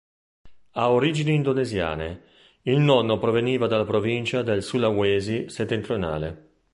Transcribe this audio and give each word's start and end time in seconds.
Ha 0.71 0.89
origini 0.89 1.31
indonesiane: 1.35 2.23
il 2.63 2.79
nonno 2.79 3.19
proveniva 3.19 3.67
dalla 3.67 3.85
provincia 3.85 4.41
del 4.41 4.63
Sulawesi 4.63 5.47
Settentrionale. 5.47 6.49